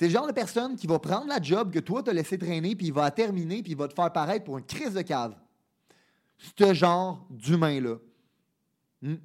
C'est 0.00 0.06
le 0.06 0.12
genre 0.12 0.26
de 0.26 0.32
personne 0.32 0.76
qui 0.76 0.86
va 0.86 0.98
prendre 0.98 1.26
la 1.26 1.42
job 1.42 1.70
que 1.70 1.78
toi 1.78 2.02
t'as 2.02 2.14
laissé 2.14 2.38
traîner, 2.38 2.74
puis 2.74 2.86
il 2.86 2.92
va 2.94 3.10
terminer, 3.10 3.62
puis 3.62 3.72
il 3.72 3.76
va 3.76 3.86
te 3.86 3.92
faire 3.92 4.10
paraître 4.10 4.46
pour 4.46 4.56
une 4.56 4.64
crise 4.64 4.94
de 4.94 5.02
cave. 5.02 5.36
Ce 6.58 6.72
genre 6.72 7.26
d'humain-là. 7.28 7.96
Hmm. 9.02 9.16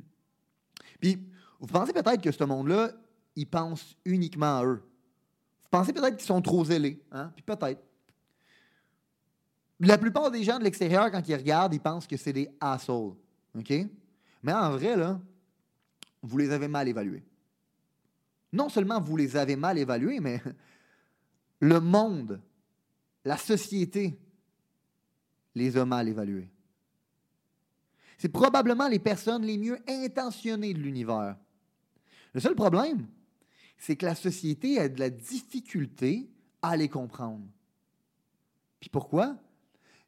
Puis, 1.00 1.18
vous 1.62 1.68
pensez 1.68 1.94
peut-être 1.94 2.22
que 2.22 2.30
ce 2.30 2.44
monde-là, 2.44 2.92
il 3.38 3.48
pense 3.48 3.96
uniquement 4.04 4.58
à 4.58 4.66
eux. 4.66 4.84
Vous 5.64 5.70
pensez 5.72 5.94
peut-être 5.94 6.18
qu'ils 6.18 6.28
sont 6.28 6.42
trop 6.42 6.66
zélés, 6.66 7.02
hein? 7.10 7.32
Puis 7.34 7.44
peut-être. 7.44 7.82
La 9.80 9.98
plupart 9.98 10.30
des 10.30 10.44
gens 10.44 10.60
de 10.60 10.66
l'extérieur, 10.66 11.10
quand 11.10 11.26
ils 11.26 11.36
regardent, 11.36 11.74
ils 11.74 11.80
pensent 11.80 12.06
que 12.06 12.18
c'est 12.18 12.34
des 12.34 12.50
assholes. 12.60 13.14
Mais 14.44 14.52
en 14.52 14.72
vrai, 14.72 14.98
là, 14.98 15.22
vous 16.22 16.38
les 16.38 16.52
avez 16.52 16.68
mal 16.68 16.90
évalués 16.90 17.24
non 18.56 18.70
seulement 18.70 19.02
vous 19.02 19.18
les 19.18 19.36
avez 19.36 19.56
mal 19.56 19.78
évalués, 19.78 20.20
mais 20.20 20.42
le 21.60 21.80
monde, 21.80 22.42
la 23.24 23.38
société 23.38 24.20
les 25.54 25.78
a 25.78 25.86
mal 25.86 26.08
évalués. 26.08 26.50
C'est 28.18 28.30
probablement 28.30 28.88
les 28.88 29.00
personnes 29.00 29.44
les 29.44 29.58
mieux 29.58 29.80
intentionnées 29.88 30.74
de 30.74 30.80
l'univers. 30.80 31.38
Le 32.34 32.40
seul 32.40 32.56
problème, 32.56 33.08
c'est 33.78 33.96
que 33.96 34.06
la 34.06 34.16
société 34.16 34.80
a 34.80 34.90
de 34.90 35.00
la 35.00 35.10
difficulté 35.10 36.30
à 36.62 36.78
les 36.78 36.90
comprendre. 36.90 37.46
Puis 38.80 38.90
pourquoi? 38.90 39.38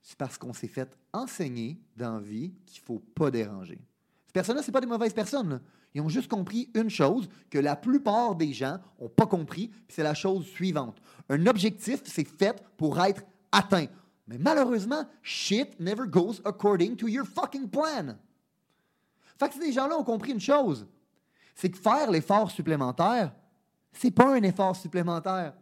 C'est 0.01 0.17
parce 0.17 0.37
qu'on 0.37 0.53
s'est 0.53 0.67
fait 0.67 0.97
enseigner 1.11 1.79
dans 1.95 2.19
vie 2.19 2.53
qu'il 2.65 2.81
ne 2.81 2.85
faut 2.85 2.99
pas 2.99 3.29
déranger. 3.29 3.79
Ces 4.27 4.33
personnes-là, 4.33 4.63
ce 4.63 4.71
pas 4.71 4.81
des 4.81 4.87
mauvaises 4.87 5.13
personnes. 5.13 5.61
Ils 5.97 6.01
ont 6.01 6.09
juste 6.09 6.29
compris 6.29 6.69
une 6.75 6.91
chose 6.91 7.27
que 7.49 7.57
la 7.57 7.75
plupart 7.75 8.35
des 8.35 8.53
gens 8.53 8.77
n'ont 9.01 9.09
pas 9.09 9.25
compris, 9.25 9.71
c'est 9.89 10.03
la 10.03 10.13
chose 10.13 10.45
suivante. 10.45 11.01
Un 11.27 11.47
objectif, 11.47 12.03
c'est 12.05 12.27
fait 12.27 12.63
pour 12.77 13.01
être 13.01 13.23
atteint. 13.51 13.87
Mais 14.27 14.37
malheureusement, 14.37 15.05
shit 15.23 15.79
never 15.79 16.03
goes 16.07 16.39
according 16.45 16.95
to 16.97 17.07
your 17.07 17.25
fucking 17.25 17.67
plan. 17.67 18.15
Fait 19.39 19.49
que 19.49 19.55
ces 19.55 19.71
gens-là 19.71 19.97
ont 19.97 20.03
compris 20.03 20.33
une 20.33 20.39
chose, 20.39 20.85
c'est 21.55 21.71
que 21.71 21.79
faire 21.79 22.11
l'effort 22.11 22.51
supplémentaire, 22.51 23.33
c'est 23.91 24.11
pas 24.11 24.35
un 24.35 24.43
effort 24.43 24.75
supplémentaire. 24.75 25.55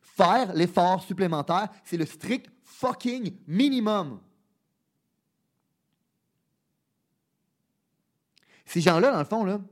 Faire 0.00 0.54
l'effort 0.54 1.02
supplémentaire, 1.02 1.68
c'est 1.84 1.98
le 1.98 2.06
strict 2.06 2.50
fucking 2.64 3.36
minimum. 3.46 4.18
Ces 8.68 8.82
gens-là, 8.82 9.10
dans 9.10 9.18
le 9.18 9.24
fond, 9.24 9.44
là, 9.44 9.62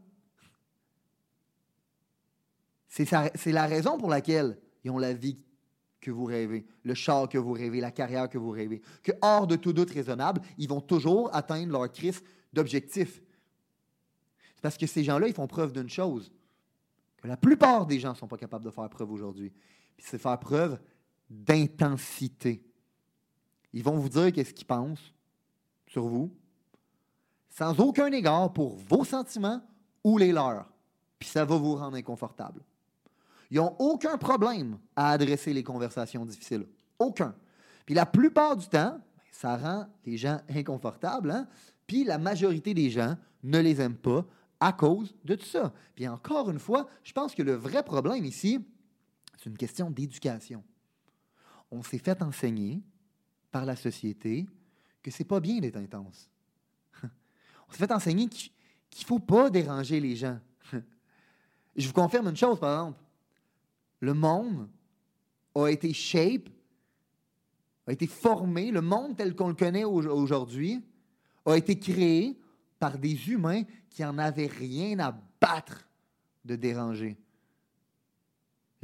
c'est 2.89 3.53
la 3.53 3.67
raison 3.67 3.99
pour 3.99 4.09
laquelle 4.09 4.59
ils 4.83 4.91
ont 4.91 4.97
la 4.97 5.13
vie 5.13 5.39
que 6.01 6.11
vous 6.11 6.25
rêvez, 6.25 6.67
le 6.83 6.95
char 6.95 7.29
que 7.29 7.37
vous 7.37 7.53
rêvez, 7.53 7.81
la 7.81 7.91
carrière 7.91 8.27
que 8.27 8.39
vous 8.39 8.49
rêvez. 8.49 8.81
Que 9.03 9.13
hors 9.21 9.47
de 9.47 9.57
tout 9.57 9.75
doute 9.75 9.91
raisonnable, 9.91 10.41
ils 10.57 10.67
vont 10.67 10.81
toujours 10.81 11.29
atteindre 11.35 11.73
leur 11.73 11.93
crise 11.93 12.23
d'objectif. 12.55 13.21
C'est 14.55 14.63
parce 14.63 14.79
que 14.79 14.87
ces 14.87 15.05
gens-là, 15.05 15.29
ils 15.29 15.35
font 15.35 15.47
preuve 15.47 15.75
d'une 15.75 15.91
chose, 15.91 16.33
que 17.19 17.29
la 17.29 17.37
plupart 17.37 17.85
des 17.85 18.01
gens 18.01 18.13
ne 18.13 18.17
sont 18.17 18.29
pas 18.29 18.39
capables 18.39 18.65
de 18.65 18.71
faire 18.71 18.89
preuve 18.89 19.13
aujourd'hui. 19.13 19.53
C'est 19.99 20.17
faire 20.17 20.41
preuve 20.41 20.81
d'intensité. 21.29 22.65
Ils 23.75 23.85
vont 23.85 23.99
vous 23.99 24.09
dire 24.09 24.33
qu'est-ce 24.33 24.55
qu'ils 24.55 24.67
pensent 24.67 25.13
sur 25.87 26.07
vous, 26.07 26.35
sans 27.57 27.81
aucun 27.81 28.13
égard 28.13 28.53
pour 28.53 28.77
vos 28.77 29.05
sentiments 29.05 29.63
ou 30.05 30.19
les 30.19 30.31
leurs. 30.31 30.71
Puis 31.19 31.29
ça 31.29 31.45
va 31.47 31.57
vous 31.57 31.75
rendre 31.75 31.97
inconfortable. 31.97 32.63
Ils 33.51 33.57
n'ont 33.57 33.75
aucun 33.79 34.19
problème 34.19 34.79
à 34.95 35.13
adresser 35.13 35.55
les 35.55 35.63
conversations 35.63 36.27
difficiles. 36.27 36.67
Aucun. 36.99 37.35
Puis 37.87 37.95
la 37.95 38.05
plupart 38.05 38.57
du 38.57 38.67
temps, 38.67 38.99
ben, 38.99 39.03
ça 39.33 39.57
rend 39.57 39.87
les 40.05 40.19
gens 40.19 40.41
inconfortables. 40.51 41.31
Hein? 41.31 41.49
Puis 41.87 42.05
la 42.05 42.19
majorité 42.19 42.75
des 42.75 42.91
gens 42.91 43.17
ne 43.43 43.59
les 43.59 43.81
aiment 43.81 43.97
pas 43.97 44.27
à 44.61 44.73
cause 44.73 45.15
de 45.25 45.35
tout 45.35 45.47
ça. 45.47 45.73
Puis 45.95 46.07
encore 46.07 46.51
une 46.51 46.59
fois, 46.59 46.87
je 47.05 47.13
pense 47.13 47.35
que 47.35 47.43
le 47.43 47.55
vrai 47.55 47.83
problème 47.83 48.25
ici, 48.27 48.59
c'est 49.39 49.49
une 49.49 49.57
question 49.57 49.91
d'éducation. 49.91 50.63
On 51.71 51.83
s'est 51.83 51.99
fait 51.99 52.21
enseigner 52.21 52.83
par 53.51 53.65
la 53.65 53.77
société 53.77 54.47
que 55.03 55.11
c'est 55.11 55.25
pas 55.25 55.41
bien 55.41 55.59
d'être 55.61 55.77
intense. 55.77 56.29
On 57.69 57.73
s'est 57.73 57.79
fait 57.79 57.93
enseigner 57.93 58.29
qu'il 58.29 58.51
ne 59.01 59.07
faut 59.07 59.19
pas 59.19 59.51
déranger 59.51 60.01
les 60.01 60.17
gens. 60.17 60.39
Je 61.77 61.87
vous 61.87 61.93
confirme 61.93 62.29
une 62.29 62.37
chose, 62.37 62.59
par 62.59 62.73
exemple. 62.73 63.01
Le 64.01 64.15
monde 64.15 64.69
a 65.55 65.69
été 65.69 65.93
shape, 65.93 66.49
a 67.87 67.93
été 67.93 68.07
formé, 68.07 68.71
le 68.71 68.83
monde 68.83 69.17
tel 69.17 69.35
qu'on 69.35 69.49
le 69.49 69.55
connaît 69.55 69.85
aujourd'hui, 69.85 70.85
a 71.45 71.55
été 71.57 71.79
créé 71.79 72.39
par 72.79 72.99
des 72.99 73.31
humains 73.31 73.63
qui 73.89 74.03
n'en 74.03 74.19
avaient 74.19 74.49
rien 74.49 74.99
à 74.99 75.17
battre 75.41 75.87
de 76.45 76.57
déranger. 76.57 77.17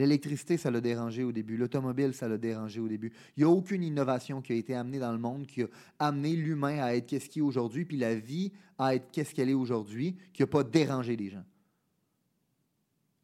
L'électricité, 0.03 0.57
ça 0.57 0.69
l'a 0.69 0.81
dérangé 0.81 1.23
au 1.23 1.31
début. 1.31 1.57
L'automobile, 1.57 2.13
ça 2.13 2.27
l'a 2.27 2.37
dérangé 2.37 2.81
au 2.81 2.89
début. 2.89 3.13
Il 3.37 3.45
n'y 3.45 3.49
a 3.49 3.49
aucune 3.49 3.85
innovation 3.85 4.43
qui 4.43 4.53
a 4.53 4.57
été 4.57 4.75
amenée 4.75 4.99
dans 4.99 5.13
le 5.13 5.19
monde 5.19 5.47
qui 5.47 5.63
a 5.63 5.69
amené 6.01 6.35
l'humain 6.35 6.83
à 6.83 6.97
être 6.97 7.07
qu'est-ce 7.07 7.29
qu'il 7.29 7.39
est 7.39 7.45
aujourd'hui, 7.45 7.85
puis 7.85 7.97
la 7.97 8.17
vie 8.17 8.51
à 8.81 8.97
être 8.97 9.13
qu'est-ce 9.13 9.33
qu'elle 9.33 9.49
est 9.49 9.55
aujourd'hui, 9.55 10.17
qui 10.33 10.43
n'a 10.43 10.49
pas 10.49 10.65
dérangé 10.65 11.15
les 11.15 11.31
gens. 11.31 11.45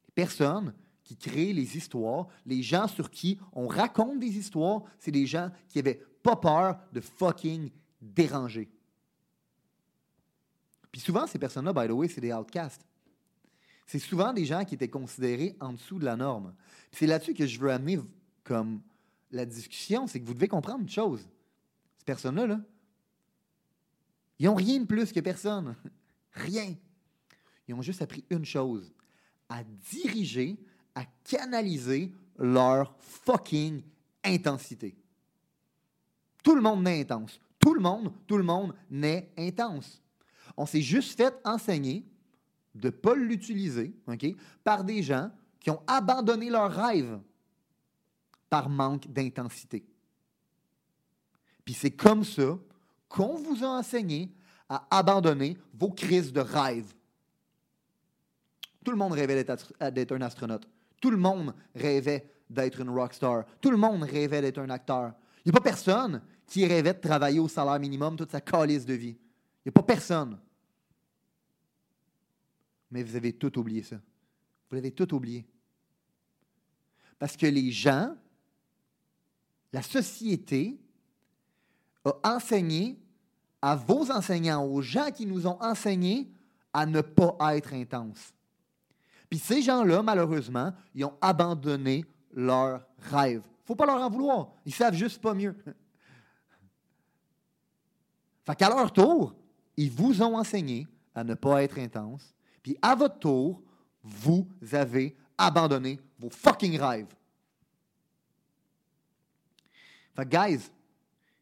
Les 0.07 0.13
personnes 0.15 0.73
qui 1.03 1.17
créent 1.17 1.53
les 1.53 1.77
histoires, 1.77 2.29
les 2.47 2.63
gens 2.63 2.87
sur 2.87 3.11
qui 3.11 3.41
on 3.55 3.67
raconte 3.67 4.21
des 4.21 4.39
histoires, 4.39 4.85
c'est 5.01 5.11
des 5.11 5.27
gens 5.27 5.51
qui 5.69 5.79
n'avaient 5.79 6.01
pas 6.23 6.37
peur 6.37 6.79
de 6.93 7.01
fucking 7.01 7.71
déranger. 8.01 8.71
Puis 10.93 11.01
souvent, 11.01 11.27
ces 11.27 11.41
personnes-là, 11.41 11.73
by 11.73 11.89
the 11.89 11.91
way, 11.91 12.07
c'est 12.07 12.21
des 12.21 12.33
outcasts 12.33 12.87
c'est 13.89 13.99
souvent 13.99 14.35
des 14.35 14.45
gens 14.45 14.67
qui 14.67 14.75
étaient 14.75 14.91
considérés 14.91 15.57
en 15.61 15.73
dessous 15.73 15.99
de 15.99 16.05
la 16.05 16.15
norme. 16.15 16.55
C'est 16.93 17.07
là-dessus 17.07 17.33
que 17.33 17.47
je 17.47 17.59
veux 17.59 17.71
amener 17.73 17.99
comme 18.45 18.83
la 19.31 19.47
discussion, 19.47 20.07
c'est 20.07 20.21
que 20.21 20.27
vous 20.27 20.35
devez 20.35 20.47
comprendre 20.47 20.83
une 20.83 20.91
chose. 20.91 21.27
Ces 21.97 22.05
personnes-là, 22.05 22.47
là, 22.47 22.61
ils 24.39 24.45
n'ont 24.45 24.55
rien 24.57 24.81
de 24.81 24.85
plus 24.85 25.11
que 25.11 25.21
personne. 25.21 25.75
Rien. 26.33 26.75
Ils 27.67 27.75
ont 27.75 27.81
juste 27.81 28.03
appris 28.03 28.25
une 28.29 28.45
chose, 28.45 28.93
à 29.49 29.65
diriger, 29.65 30.59
à 30.95 31.07
canaliser 31.25 32.13
leur 32.37 32.95
fucking 33.01 33.83
intensité. 34.23 34.99
Tout 36.45 36.55
le 36.55 36.61
monde 36.61 36.83
n'est 36.83 37.01
intense. 37.01 37.41
Tout 37.59 37.73
le 37.73 37.81
monde, 37.81 38.13
tout 38.27 38.37
le 38.37 38.45
monde 38.45 38.75
n'est 38.91 39.33
intense. 39.39 40.03
On 40.59 40.67
s'est 40.67 40.83
juste 40.83 41.17
fait 41.17 41.35
enseigner 41.43 42.05
de 42.79 42.89
ne 42.89 42.93
pas 42.93 43.15
l'utiliser 43.15 43.95
par 44.65 44.85
des 44.85 45.03
gens 45.03 45.31
qui 45.61 45.71
ont 45.71 45.83
abandonné 45.87 46.51
leur 46.51 46.71
rêve 46.71 47.19
par 48.49 48.69
manque 48.69 49.07
d'intensité. 49.09 49.85
Puis 51.65 51.75
c'est 51.75 51.91
comme 51.91 52.25
ça 52.25 52.59
qu'on 53.09 53.37
vous 53.37 53.65
a 53.65 53.69
enseigné 53.69 54.33
à 54.69 54.87
abandonner 54.91 55.57
vos 55.75 55.91
crises 55.91 56.33
de 56.33 56.41
rêve. 56.41 56.95
Tout 58.85 58.91
le 58.91 58.97
monde 58.97 59.13
rêvait 59.13 59.45
d'être 59.45 60.13
un 60.13 60.21
astronaute. 60.23 60.69
Tout 61.01 61.11
le 61.11 61.17
monde 61.17 61.55
rêvait 61.75 62.31
d'être 62.49 62.81
une 62.81 62.91
rockstar. 62.91 63.45
Tout 63.61 63.71
le 63.71 63.77
monde 63.77 64.03
rêvait 64.03 64.41
d'être 64.41 64.59
un 64.59 64.71
acteur. 64.71 65.13
Il 65.45 65.51
n'y 65.53 65.57
a 65.57 65.61
pas 65.61 65.71
personne 65.71 66.23
qui 66.47 66.67
rêvait 66.67 66.95
de 66.95 67.01
travailler 67.01 67.39
au 67.39 67.49
salaire 67.49 67.79
minimum 67.79 68.17
toute 68.17 68.31
sa 68.31 68.41
calice 68.41 68.87
de 68.87 68.95
vie. 68.95 69.19
Il 69.65 69.69
n'y 69.69 69.71
a 69.71 69.73
pas 69.73 69.83
personne. 69.83 70.39
Mais 72.91 73.03
vous 73.03 73.17
avez 73.17 73.33
tout 73.33 73.59
oublié 73.59 73.83
ça. 73.83 73.97
Vous 74.69 74.77
l'avez 74.77 74.93
tout 74.93 75.15
oublié. 75.15 75.47
Parce 77.19 77.37
que 77.37 77.47
les 77.47 77.71
gens, 77.71 78.15
la 79.73 79.83
société, 79.83 80.79
a 82.05 82.37
enseigné 82.37 82.99
à 83.61 83.75
vos 83.75 84.11
enseignants, 84.11 84.65
aux 84.65 84.81
gens 84.83 85.11
qui 85.11 85.27
nous 85.27 85.47
ont 85.47 85.61
enseigné 85.61 86.31
à 86.73 86.87
ne 86.87 87.01
pas 87.01 87.37
être 87.57 87.73
intenses. 87.73 88.33
Puis 89.29 89.39
ces 89.39 89.63
gens-là, 89.63 90.03
malheureusement, 90.03 90.73
ils 90.95 91.05
ont 91.05 91.17
abandonné 91.21 92.05
leur 92.33 92.87
rêve. 92.99 93.43
Il 93.45 93.63
ne 93.63 93.67
faut 93.67 93.75
pas 93.75 93.87
leur 93.87 94.01
en 94.01 94.09
vouloir. 94.09 94.53
Ils 94.65 94.73
savent 94.73 94.95
juste 94.95 95.21
pas 95.21 95.35
mieux. 95.35 95.55
Fait 98.47 98.57
qu'à 98.57 98.69
leur 98.69 98.93
tour, 98.93 99.35
ils 99.77 99.91
vous 99.91 100.23
ont 100.23 100.39
enseigné 100.39 100.87
à 101.15 101.25
ne 101.25 101.35
pas 101.35 101.63
être 101.63 101.79
intense, 101.79 102.35
à 102.83 102.95
votre 102.95 103.19
tour, 103.19 103.63
vous 104.03 104.47
avez 104.73 105.17
abandonné 105.37 106.01
vos 106.19 106.31
fucking 106.31 106.79
rêves. 106.79 107.15
Guys, 110.19 110.71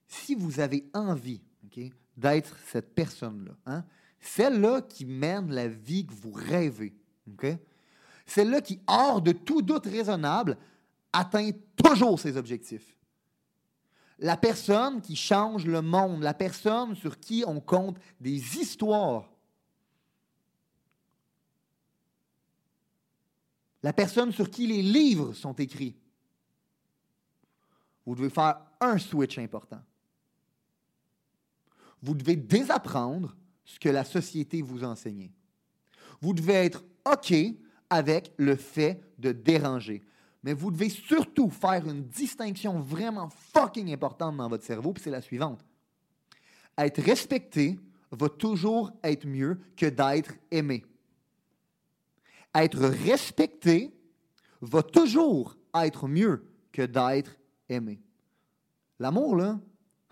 si 0.06 0.34
vous 0.34 0.60
avez 0.60 0.88
envie 0.92 1.40
d'être 2.16 2.56
cette 2.66 2.94
personne-là, 2.94 3.54
hein, 3.66 3.84
celle-là 4.20 4.82
qui 4.82 5.04
mène 5.04 5.52
la 5.52 5.68
vie 5.68 6.06
que 6.06 6.12
vous 6.12 6.32
rêvez, 6.32 6.94
celle-là 8.26 8.60
qui, 8.60 8.80
hors 8.86 9.22
de 9.22 9.32
tout 9.32 9.62
doute 9.62 9.86
raisonnable, 9.86 10.58
atteint 11.12 11.50
toujours 11.76 12.20
ses 12.20 12.36
objectifs. 12.36 12.96
La 14.18 14.36
personne 14.36 15.00
qui 15.00 15.16
change 15.16 15.66
le 15.66 15.82
monde, 15.82 16.22
la 16.22 16.34
personne 16.34 16.94
sur 16.94 17.18
qui 17.18 17.44
on 17.46 17.60
compte 17.60 17.98
des 18.20 18.58
histoires, 18.58 19.30
la 23.86 23.92
personne 23.92 24.32
sur 24.32 24.50
qui 24.50 24.66
les 24.66 24.82
livres 24.82 25.32
sont 25.32 25.52
écrits. 25.52 25.94
Vous 28.04 28.16
devez 28.16 28.30
faire 28.30 28.58
un 28.80 28.98
switch 28.98 29.38
important. 29.38 29.80
Vous 32.02 32.14
devez 32.14 32.34
désapprendre 32.34 33.36
ce 33.64 33.78
que 33.78 33.88
la 33.88 34.02
société 34.02 34.60
vous 34.60 34.82
enseignait. 34.82 35.30
Vous 36.20 36.32
devez 36.32 36.54
être 36.54 36.82
OK 37.04 37.32
avec 37.88 38.32
le 38.38 38.56
fait 38.56 39.00
de 39.20 39.30
déranger. 39.30 40.02
Mais 40.42 40.52
vous 40.52 40.72
devez 40.72 40.88
surtout 40.88 41.48
faire 41.48 41.88
une 41.88 42.08
distinction 42.08 42.80
vraiment 42.80 43.28
fucking 43.54 43.92
importante 43.92 44.36
dans 44.36 44.48
votre 44.48 44.64
cerveau, 44.64 44.94
puis 44.94 45.04
c'est 45.04 45.10
la 45.10 45.22
suivante. 45.22 45.64
Être 46.76 47.00
respecté 47.02 47.78
va 48.10 48.28
toujours 48.30 48.90
être 49.04 49.28
mieux 49.28 49.60
que 49.76 49.86
d'être 49.86 50.32
aimé 50.50 50.84
être 52.56 52.78
respecté 52.78 53.94
va 54.60 54.82
toujours 54.82 55.56
être 55.74 56.08
mieux 56.08 56.48
que 56.72 56.82
d'être 56.82 57.36
aimé. 57.68 58.00
L'amour, 58.98 59.36
là, 59.36 59.60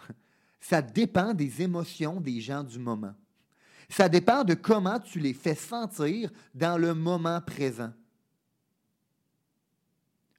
ça 0.61 0.83
dépend 0.83 1.35
des 1.35 1.63
émotions 1.63 2.21
des 2.21 2.41
gens 2.41 2.63
du 2.63 2.79
moment. 2.79 3.15
Ça 3.89 4.09
dépend 4.09 4.45
de 4.45 4.55
comment 4.55 4.99
tu 4.99 5.19
les 5.19 5.35
fais 5.35 5.55
sentir 5.55 6.31
dans 6.55 6.79
le 6.79 6.95
moment 6.95 7.41
présent. 7.41 7.93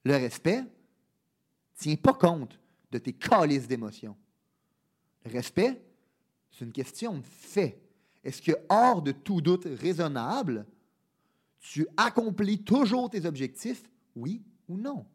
Le 0.04 0.14
respect 0.14 0.62
ne 0.62 0.68
tient 1.78 1.96
pas 1.96 2.14
compte 2.14 2.60
de 2.92 2.98
tes 2.98 3.14
calices 3.14 3.68
d'émotions. 3.68 4.16
Le 5.26 5.32
respect, 5.32 5.82
c'est 6.52 6.66
une 6.66 6.72
question 6.72 7.18
de 7.18 7.26
fait. 7.26 7.82
Est-ce 8.24 8.42
que, 8.42 8.52
hors 8.70 9.02
de 9.02 9.12
tout 9.12 9.42
doute 9.42 9.68
raisonnable, 9.80 10.66
tu 11.72 11.88
accomplis 11.98 12.64
toujours 12.64 13.10
tes 13.10 13.26
objectifs, 13.26 13.84
oui 14.16 14.44
ou 14.68 14.78
non? 14.78 15.06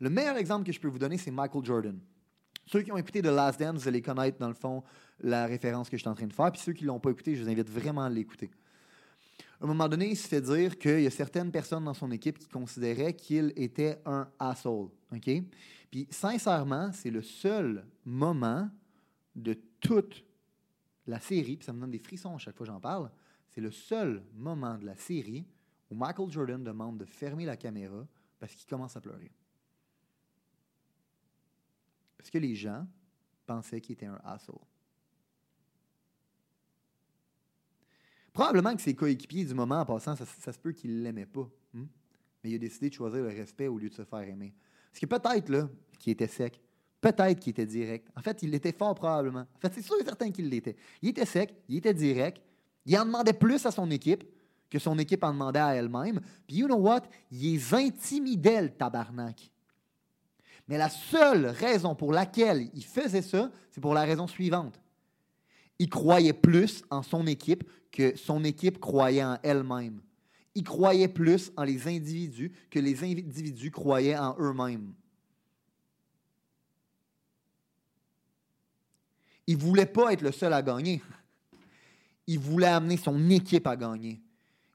Le 0.00 0.10
meilleur 0.10 0.36
exemple 0.36 0.66
que 0.66 0.72
je 0.72 0.80
peux 0.80 0.88
vous 0.88 0.98
donner, 0.98 1.16
c'est 1.16 1.30
Michael 1.30 1.64
Jordan. 1.64 1.98
Ceux 2.66 2.82
qui 2.82 2.90
ont 2.90 2.96
écouté 2.96 3.22
The 3.22 3.26
Last 3.26 3.60
Dance, 3.60 3.82
vous 3.82 3.88
allez 3.88 4.02
connaître 4.02 4.38
dans 4.38 4.48
le 4.48 4.54
fond 4.54 4.82
la 5.20 5.46
référence 5.46 5.88
que 5.88 5.96
je 5.96 6.02
suis 6.02 6.08
en 6.08 6.14
train 6.14 6.26
de 6.26 6.32
faire. 6.32 6.50
Puis 6.50 6.60
ceux 6.60 6.72
qui 6.72 6.82
ne 6.82 6.88
l'ont 6.88 6.98
pas 6.98 7.10
écouté, 7.10 7.36
je 7.36 7.42
vous 7.42 7.48
invite 7.48 7.70
vraiment 7.70 8.02
à 8.02 8.10
l'écouter. 8.10 8.50
À 9.60 9.64
un 9.64 9.68
moment 9.68 9.88
donné, 9.88 10.10
il 10.10 10.16
se 10.16 10.26
fait 10.26 10.40
dire 10.40 10.76
qu'il 10.76 11.02
y 11.02 11.06
a 11.06 11.10
certaines 11.10 11.52
personnes 11.52 11.84
dans 11.84 11.94
son 11.94 12.10
équipe 12.10 12.38
qui 12.38 12.48
considéraient 12.48 13.14
qu'il 13.14 13.52
était 13.54 14.00
un 14.04 14.28
asshole. 14.40 14.88
Puis 15.90 16.08
sincèrement, 16.10 16.90
c'est 16.92 17.10
le 17.10 17.22
seul 17.22 17.86
moment 18.04 18.68
de 19.36 19.56
toute 19.80 20.24
la 21.06 21.20
série, 21.20 21.56
puis 21.56 21.64
ça 21.64 21.72
me 21.72 21.80
donne 21.80 21.92
des 21.92 21.98
frissons 21.98 22.34
à 22.34 22.38
chaque 22.38 22.56
fois 22.56 22.66
que 22.66 22.72
j'en 22.72 22.80
parle, 22.80 23.10
c'est 23.54 23.60
le 23.60 23.70
seul 23.70 24.24
moment 24.34 24.76
de 24.76 24.84
la 24.84 24.96
série 24.96 25.46
où 25.88 25.94
Michael 25.94 26.30
Jordan 26.30 26.62
demande 26.64 26.98
de 26.98 27.04
fermer 27.04 27.44
la 27.44 27.56
caméra 27.56 28.04
parce 28.40 28.52
qu'il 28.52 28.66
commence 28.66 28.96
à 28.96 29.00
pleurer. 29.00 29.30
Parce 32.18 32.30
que 32.30 32.38
les 32.38 32.56
gens 32.56 32.84
pensaient 33.46 33.80
qu'il 33.80 33.92
était 33.92 34.06
un 34.06 34.20
asshole? 34.24 34.58
Probablement 38.32 38.74
que 38.74 38.82
ses 38.82 38.96
coéquipiers 38.96 39.44
du 39.44 39.54
moment 39.54 39.80
en 39.80 39.84
passant, 39.84 40.16
ça, 40.16 40.52
se 40.52 40.58
peut 40.58 40.72
qu'il 40.72 40.96
ne 40.96 41.02
l'aimait 41.02 41.26
pas. 41.26 41.48
Hmm? 41.72 41.86
Mais 42.42 42.50
il 42.50 42.54
a 42.56 42.58
décidé 42.58 42.88
de 42.88 42.94
choisir 42.94 43.22
le 43.22 43.28
respect 43.28 43.68
au 43.68 43.78
lieu 43.78 43.88
de 43.88 43.94
se 43.94 44.04
faire 44.04 44.28
aimer. 44.28 44.52
Parce 44.90 44.98
que 44.98 45.06
peut-être 45.06 45.48
là, 45.48 45.68
qu'il 46.00 46.12
était 46.12 46.26
sec, 46.26 46.60
peut-être 47.00 47.38
qu'il 47.38 47.50
était 47.50 47.66
direct. 47.66 48.10
En 48.16 48.20
fait, 48.20 48.42
il 48.42 48.50
l'était 48.50 48.72
fort 48.72 48.96
probablement. 48.96 49.46
En 49.54 49.58
fait, 49.60 49.72
c'est 49.74 49.82
sûr 49.82 49.94
et 50.00 50.04
certain 50.04 50.32
qu'il 50.32 50.48
l'était. 50.48 50.74
Il 51.02 51.10
était 51.10 51.26
sec, 51.26 51.54
il 51.68 51.76
était 51.76 51.94
direct, 51.94 52.42
il 52.86 52.98
en 52.98 53.06
demandait 53.06 53.32
plus 53.32 53.64
à 53.66 53.70
son 53.70 53.90
équipe 53.90 54.24
que 54.70 54.78
son 54.78 54.98
équipe 54.98 55.22
en 55.22 55.32
demandait 55.32 55.60
à 55.60 55.74
elle-même. 55.74 56.20
Puis, 56.46 56.56
you 56.56 56.66
know 56.66 56.76
what? 56.76 57.02
Il 57.30 57.60
intimidait, 57.72 58.62
le 58.62 58.70
tabarnak. 58.70 59.50
Mais 60.66 60.78
la 60.78 60.88
seule 60.88 61.46
raison 61.46 61.94
pour 61.94 62.12
laquelle 62.12 62.70
il 62.74 62.84
faisait 62.84 63.22
ça, 63.22 63.50
c'est 63.70 63.80
pour 63.80 63.94
la 63.94 64.02
raison 64.02 64.26
suivante. 64.26 64.80
Il 65.78 65.88
croyait 65.88 66.32
plus 66.32 66.82
en 66.90 67.02
son 67.02 67.26
équipe 67.26 67.64
que 67.92 68.16
son 68.16 68.42
équipe 68.44 68.80
croyait 68.80 69.24
en 69.24 69.38
elle-même. 69.42 70.00
Il 70.54 70.64
croyait 70.64 71.08
plus 71.08 71.52
en 71.56 71.64
les 71.64 71.86
individus 71.88 72.52
que 72.70 72.78
les 72.78 73.02
individus 73.04 73.70
croyaient 73.70 74.16
en 74.16 74.36
eux-mêmes. 74.38 74.94
Il 79.46 79.58
ne 79.58 79.62
voulait 79.62 79.86
pas 79.86 80.12
être 80.12 80.22
le 80.22 80.32
seul 80.32 80.52
à 80.52 80.62
gagner. 80.62 81.02
Il 82.26 82.38
voulait 82.38 82.66
amener 82.66 82.96
son 82.96 83.30
équipe 83.30 83.66
à 83.66 83.76
gagner. 83.76 84.22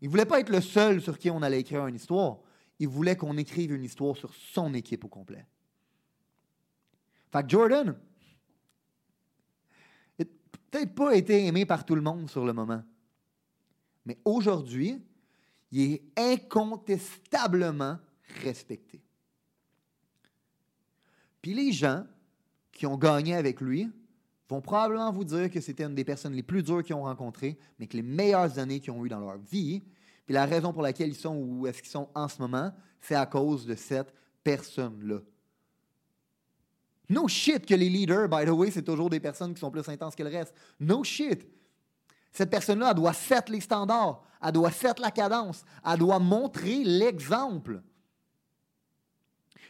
Il 0.01 0.05
ne 0.05 0.11
voulait 0.11 0.25
pas 0.25 0.39
être 0.39 0.49
le 0.49 0.61
seul 0.61 1.01
sur 1.01 1.17
qui 1.17 1.29
on 1.29 1.41
allait 1.41 1.59
écrire 1.59 1.87
une 1.87 1.95
histoire. 1.95 2.39
Il 2.79 2.87
voulait 2.87 3.15
qu'on 3.15 3.37
écrive 3.37 3.73
une 3.73 3.83
histoire 3.83 4.15
sur 4.15 4.33
son 4.33 4.73
équipe 4.73 5.03
au 5.03 5.09
complet. 5.09 5.45
Fait 7.31 7.43
que 7.43 7.49
Jordan 7.49 7.95
peut-être 10.69 10.95
pas 10.95 11.15
été 11.15 11.45
aimé 11.45 11.65
par 11.65 11.85
tout 11.85 11.95
le 11.95 12.01
monde 12.01 12.29
sur 12.29 12.45
le 12.45 12.53
moment. 12.53 12.83
Mais 14.05 14.17
aujourd'hui, 14.25 15.01
il 15.71 15.93
est 15.93 16.03
incontestablement 16.17 17.97
respecté. 18.43 19.01
Puis 21.41 21.53
les 21.53 21.71
gens 21.71 22.05
qui 22.71 22.85
ont 22.85 22.97
gagné 22.97 23.35
avec 23.35 23.61
lui 23.61 23.89
vont 24.49 24.61
probablement 24.61 25.11
vous 25.11 25.23
dire 25.23 25.49
que 25.51 25.61
c'était 25.61 25.83
une 25.83 25.93
des 25.93 26.03
personnes 26.03 26.33
les 26.33 26.43
plus 26.43 26.63
dures 26.63 26.83
qu'ils 26.83 26.95
ont 26.95 27.03
rencontrées, 27.03 27.57
mais 27.77 27.87
que 27.87 27.95
les 27.95 28.03
meilleures 28.03 28.57
années 28.57 28.79
qu'ils 28.79 28.91
ont 28.91 29.05
eues 29.05 29.09
dans 29.09 29.19
leur 29.19 29.37
vie. 29.37 29.83
Puis 30.25 30.33
la 30.33 30.45
raison 30.45 30.73
pour 30.73 30.81
laquelle 30.81 31.09
ils 31.09 31.15
sont 31.15 31.35
où 31.35 31.67
est-ce 31.67 31.81
qu'ils 31.81 31.91
sont 31.91 32.09
en 32.15 32.27
ce 32.27 32.41
moment, 32.41 32.73
c'est 32.99 33.15
à 33.15 33.27
cause 33.27 33.65
de 33.65 33.75
cette 33.75 34.13
personne-là. 34.43 35.19
No 37.09 37.27
shit 37.27 37.65
que 37.65 37.75
les 37.75 37.89
leaders, 37.89 38.27
by 38.27 38.45
the 38.45 38.49
way, 38.49 38.71
c'est 38.71 38.83
toujours 38.83 39.09
des 39.09 39.19
personnes 39.19 39.53
qui 39.53 39.59
sont 39.59 39.71
plus 39.71 39.87
intenses 39.87 40.15
que 40.15 40.23
le 40.23 40.29
reste. 40.29 40.53
No 40.79 41.03
shit. 41.03 41.47
Cette 42.31 42.49
personne-là, 42.49 42.89
elle 42.89 42.95
doit 42.95 43.13
faire 43.13 43.43
les 43.49 43.61
standards, 43.61 44.23
elle 44.41 44.51
doit 44.51 44.69
faire 44.69 44.93
la 44.99 45.09
cadence, 45.09 45.63
elle 45.83 45.97
doit 45.97 46.19
montrer 46.19 46.83
l'exemple. 46.83 47.81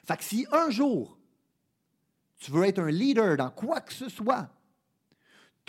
Fait 0.05 0.17
que 0.17 0.23
si 0.23 0.45
un 0.51 0.69
jour, 0.69 1.17
tu 2.37 2.51
veux 2.51 2.65
être 2.65 2.79
un 2.79 2.91
leader 2.91 3.37
dans 3.37 3.49
quoi 3.49 3.79
que 3.79 3.93
ce 3.93 4.09
soit, 4.09 4.49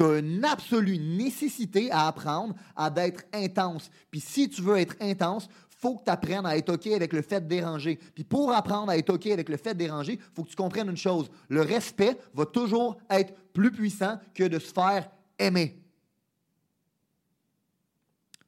tu 0.01 0.07
as 0.07 0.19
une 0.19 0.45
absolue 0.47 0.99
nécessité 0.99 1.91
à 1.91 2.07
apprendre 2.07 2.55
à 2.75 2.89
d'être 2.89 3.23
intense. 3.35 3.91
Puis 4.11 4.21
si 4.21 4.49
tu 4.49 4.63
veux 4.63 4.79
être 4.79 4.97
intense, 4.99 5.47
faut 5.69 5.97
que 5.97 6.05
tu 6.05 6.11
apprennes 6.11 6.47
à 6.47 6.57
être 6.57 6.73
OK 6.73 6.87
avec 6.87 7.13
le 7.13 7.21
fait 7.21 7.43
de 7.43 7.47
déranger. 7.47 7.97
Puis 8.15 8.25
pour 8.25 8.51
apprendre 8.53 8.91
à 8.91 8.97
être 8.97 9.11
OK 9.11 9.27
avec 9.27 9.51
le 9.51 9.59
fait 9.59 9.75
de 9.75 9.79
déranger, 9.79 10.19
faut 10.35 10.45
que 10.45 10.49
tu 10.49 10.57
comprennes 10.57 10.89
une 10.89 10.97
chose. 10.97 11.31
Le 11.51 11.61
respect 11.61 12.17
va 12.33 12.47
toujours 12.47 12.97
être 13.11 13.35
plus 13.53 13.71
puissant 13.71 14.19
que 14.33 14.45
de 14.45 14.59
se 14.59 14.73
faire 14.73 15.11
aimer. 15.39 15.83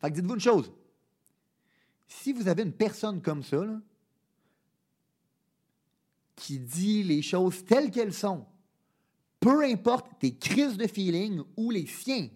Fait 0.00 0.08
que 0.08 0.14
dites-vous 0.14 0.34
une 0.34 0.40
chose. 0.40 0.72
Si 2.08 2.32
vous 2.32 2.48
avez 2.48 2.62
une 2.62 2.72
personne 2.72 3.20
comme 3.20 3.42
ça, 3.42 3.62
qui 6.34 6.58
dit 6.58 7.02
les 7.02 7.20
choses 7.20 7.62
telles 7.64 7.90
qu'elles 7.90 8.14
sont, 8.14 8.46
peu 9.42 9.64
importe 9.64 10.20
tes 10.20 10.36
crises 10.36 10.76
de 10.76 10.86
feeling 10.86 11.42
ou 11.56 11.72
les 11.72 11.86
siens, 11.86 12.28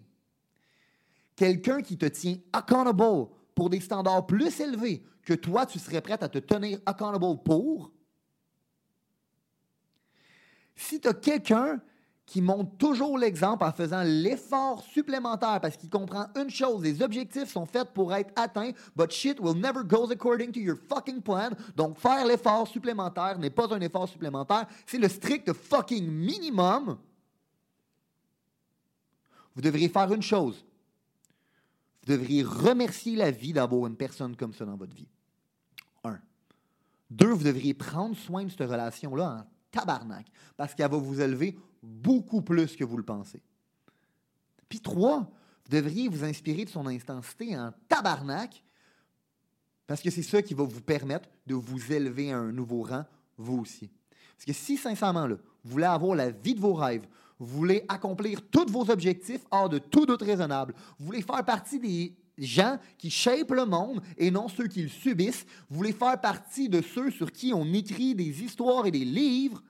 quelqu'un 1.37 1.81
qui 1.81 1.97
te 1.97 2.07
tient 2.07 2.37
accountable 2.53 3.29
pour 3.55 3.71
des 3.71 3.79
standards 3.79 4.27
plus 4.27 4.61
élevés 4.61 5.05
que 5.23 5.35
toi, 5.35 5.67
tu 5.67 5.79
serais 5.79 6.01
prêt 6.01 6.21
à 6.21 6.29
te 6.29 6.39
tenir 6.39 6.81
accountable 6.85 7.43
pour, 7.45 7.93
si 10.75 11.01
tu 11.01 11.07
as 11.07 11.15
quelqu'un 11.15 11.81
qui 12.27 12.43
montre 12.43 12.77
toujours 12.77 13.17
l'exemple 13.17 13.65
en 13.65 13.73
faisant 13.73 14.03
l'effort 14.03 14.83
supplémentaire 14.83 15.61
parce 15.61 15.77
qu'il 15.77 15.89
comprend 15.89 16.27
une 16.35 16.51
chose, 16.51 16.83
les 16.83 17.01
objectifs 17.01 17.49
sont 17.49 17.67
faits 17.67 17.93
pour 17.95 18.13
être 18.13 18.33
atteints, 18.35 18.73
but 18.97 19.13
shit 19.13 19.39
will 19.41 19.57
never 19.57 19.85
go 19.85 20.11
according 20.11 20.51
to 20.51 20.59
your 20.59 20.77
fucking 20.89 21.23
plan. 21.23 21.51
Donc 21.77 21.97
faire 21.99 22.27
l'effort 22.27 22.67
supplémentaire 22.67 23.39
n'est 23.39 23.51
pas 23.51 23.73
un 23.73 23.81
effort 23.81 24.09
supplémentaire, 24.09 24.67
c'est 24.87 24.99
le 24.99 25.09
strict 25.09 25.53
fucking 25.53 26.05
minimum. 26.05 26.99
Vous 29.55 29.63
devriez 29.63 29.89
faire 29.89 30.13
une 30.13 30.23
chose. 30.23 30.67
Vous 32.03 32.13
devriez 32.13 32.43
remercier 32.43 33.15
la 33.15 33.31
vie 33.31 33.53
d'avoir 33.53 33.87
une 33.87 33.97
personne 33.97 34.35
comme 34.37 34.53
ça 34.53 34.65
dans 34.65 34.77
votre 34.77 34.95
vie. 34.95 35.09
Un. 36.03 36.19
Deux, 37.09 37.31
vous 37.31 37.45
devriez 37.45 37.73
prendre 37.73 38.17
soin 38.17 38.45
de 38.45 38.51
cette 38.51 38.61
relation-là 38.61 39.31
en 39.41 39.56
tabarnak 39.77 40.27
parce 40.57 40.75
qu'elle 40.75 40.91
va 40.91 40.97
vous 40.97 41.21
élever 41.21 41.59
beaucoup 41.83 42.43
plus 42.43 42.75
que 42.77 42.85
vous 42.85 42.97
le 42.97 43.03
pensez. 43.03 43.43
Puis 44.69 44.81
trois, 44.81 45.21
vous 45.65 45.71
devriez 45.71 46.09
vous 46.09 46.25
inspirer 46.25 46.65
de 46.65 46.71
son 46.71 46.87
intensité 46.87 47.57
en 47.57 47.73
tabarnak, 47.89 48.63
parce 49.87 50.01
que 50.01 50.11
c'est 50.11 50.23
ça 50.23 50.43
qui 50.43 50.55
va 50.55 50.65
vous 50.65 50.81
permettre 50.81 51.29
de 51.47 51.55
vous 51.55 51.93
élever 51.93 52.33
à 52.33 52.39
un 52.39 52.53
nouveau 52.53 52.83
rang, 52.83 53.05
vous 53.37 53.59
aussi. 53.59 53.91
Parce 54.37 54.45
que 54.45 54.53
si, 54.53 54.77
sincèrement, 54.77 55.27
là, 55.27 55.37
vous 55.65 55.71
voulez 55.71 55.85
avoir 55.85 56.17
la 56.17 56.31
vie 56.31 56.55
de 56.55 56.61
vos 56.61 56.75
rêves, 56.75 57.07
vous 57.39 57.47
voulez 57.47 57.85
accomplir 57.89 58.41
tous 58.51 58.71
vos 58.71 58.91
objectifs 58.91 59.45
hors 59.51 59.69
de 59.69 59.79
tout 59.79 60.07
doute 60.07 60.23
raisonnable, 60.23 60.75
vous 60.99 61.07
voulez 61.07 61.23
faire 61.23 61.45
partie 61.45 61.79
des 61.79 62.17
gens 62.39 62.79
qui 62.99 63.11
shapent 63.11 63.53
le 63.53 63.65
monde 63.65 64.03
et 64.17 64.31
non 64.31 64.49
ceux 64.49 64.67
qui 64.67 64.83
le 64.83 64.89
subissent, 64.89 65.47
vous 65.69 65.77
voulez 65.77 65.93
faire 65.93 66.21
partie 66.21 66.69
de 66.69 66.83
ceux 66.83 67.11
sur 67.11 67.33
qui 67.33 67.53
on 67.55 67.65
écrit 67.73 68.15
des 68.15 68.43
histoires 68.43 68.87
et 68.87 68.91
des 68.91 69.05
livres, 69.05 69.63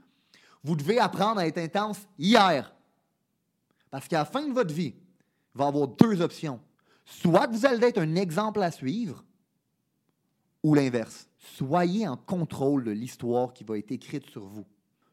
vous 0.65 0.77
devez 0.77 0.99
apprendre 0.99 1.41
à 1.41 1.47
être 1.47 1.59
intense 1.59 2.01
hier. 2.19 2.75
Parce 3.91 4.09
qu'à 4.09 4.19
la 4.19 4.25
fin 4.25 4.47
de 4.47 4.53
votre 4.53 4.75
vie, 4.75 4.95
il 5.55 5.59
va 5.59 5.69
avoir 5.69 5.89
deux 5.89 6.21
options. 6.21 6.61
Soit 7.05 7.47
vous 7.47 7.65
allez 7.65 7.87
être 7.87 8.01
un 8.01 8.17
exemple 8.17 8.63
à 8.63 8.71
suivre, 8.71 9.25
ou 10.63 10.75
l'inverse. 10.75 11.29
Soyez 11.39 12.09
en 12.09 12.17
contrôle 12.17 12.83
de 12.83 12.91
l'histoire 12.91 13.53
qui 13.53 13.63
va 13.63 13.79
être 13.79 13.93
écrite 13.93 14.29
sur 14.29 14.45
vous. 14.45 14.67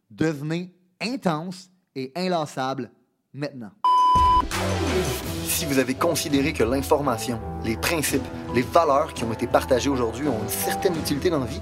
Devenez 0.09 0.73
intense 0.99 1.69
et 1.95 2.11
inlassable 2.15 2.91
maintenant. 3.33 3.71
Si 5.63 5.69
vous 5.69 5.79
avez 5.79 5.93
considéré 5.93 6.51
que 6.51 6.65
l'information, 6.65 7.39
les 7.63 7.77
principes, 7.77 8.27
les 8.53 8.63
valeurs 8.63 9.13
qui 9.13 9.23
ont 9.23 9.31
été 9.31 9.47
partagées 9.47 9.89
aujourd'hui 9.89 10.27
ont 10.27 10.43
une 10.43 10.49
certaine 10.49 10.93
utilité 10.93 11.29
dans 11.29 11.39
la 11.39 11.45
vie, 11.45 11.61